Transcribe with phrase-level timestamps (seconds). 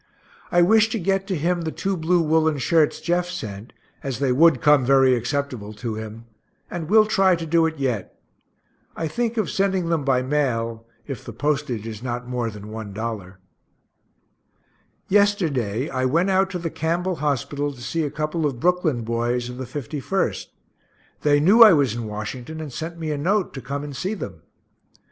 [0.51, 4.31] I wish to get to him the two blue woolen shirts Jeff sent, as they
[4.31, 6.25] would come very acceptable to him
[6.71, 8.19] and will try to do it yet.
[8.95, 13.35] I think of sending them by mail, if the postage is not more than $1.
[15.07, 19.49] Yesterday I went out to the Campbell hospital to see a couple of Brooklyn boys,
[19.51, 20.47] of the 51st.
[21.21, 24.15] They knew I was in Washington, and sent me a note, to come and see
[24.15, 24.41] them.